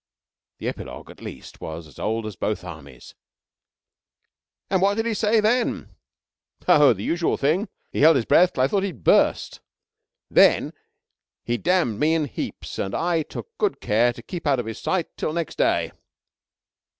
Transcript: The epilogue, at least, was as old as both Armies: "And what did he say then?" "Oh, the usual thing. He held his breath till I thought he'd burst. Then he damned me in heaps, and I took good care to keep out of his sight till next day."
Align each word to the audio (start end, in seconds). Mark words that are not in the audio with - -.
The 0.57 0.67
epilogue, 0.67 1.11
at 1.11 1.21
least, 1.21 1.61
was 1.61 1.85
as 1.85 1.99
old 1.99 2.25
as 2.25 2.35
both 2.35 2.63
Armies: 2.63 3.13
"And 4.67 4.81
what 4.81 4.95
did 4.95 5.05
he 5.05 5.13
say 5.13 5.39
then?" 5.39 5.89
"Oh, 6.67 6.91
the 6.93 7.03
usual 7.03 7.37
thing. 7.37 7.69
He 7.91 8.01
held 8.01 8.15
his 8.15 8.25
breath 8.25 8.53
till 8.53 8.63
I 8.63 8.67
thought 8.67 8.81
he'd 8.81 9.03
burst. 9.03 9.59
Then 10.27 10.73
he 11.43 11.57
damned 11.59 11.99
me 11.99 12.15
in 12.15 12.25
heaps, 12.25 12.79
and 12.79 12.95
I 12.95 13.21
took 13.21 13.55
good 13.59 13.79
care 13.79 14.11
to 14.11 14.23
keep 14.23 14.47
out 14.47 14.59
of 14.59 14.65
his 14.65 14.79
sight 14.79 15.15
till 15.17 15.33
next 15.33 15.59
day." 15.59 15.91